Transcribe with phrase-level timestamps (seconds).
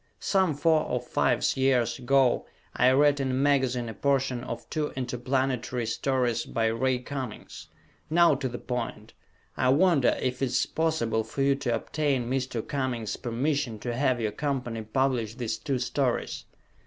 [0.19, 4.89] Some four or fives years ago I read in a magazine a portion of two
[4.95, 7.67] interplanetary stories by Ray Cummings.
[8.09, 9.13] Now to the point,
[9.55, 12.67] I wonder if it is possible for you to obtain Mr.
[12.67, 16.45] Cummings' permission to have your company publish these two stories?